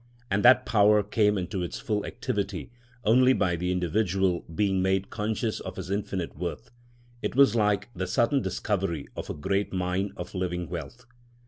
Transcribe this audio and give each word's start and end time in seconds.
And 0.31 0.43
that 0.43 0.65
power 0.65 1.03
came 1.03 1.37
into 1.37 1.61
its 1.61 1.77
full 1.79 2.07
activity 2.07 2.71
only 3.03 3.33
by 3.33 3.55
the 3.55 3.71
individual 3.71 4.43
being 4.55 4.81
made 4.81 5.11
conscious 5.11 5.59
of 5.59 5.75
his 5.75 5.91
infinite 5.91 6.35
worth. 6.35 6.71
It 7.21 7.35
was 7.35 7.53
like 7.53 7.89
the 7.95 8.07
sudden 8.07 8.41
discovery 8.41 9.07
of 9.15 9.29
a 9.29 9.35
great 9.35 9.71
mine 9.71 10.11
of 10.17 10.33
living 10.33 10.67
wealth. 10.69 11.05